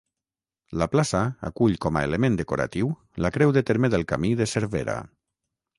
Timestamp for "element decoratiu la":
2.09-3.35